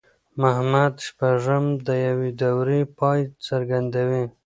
[0.41, 4.23] محمد شپږم د يوې دورې پای څرګندوي.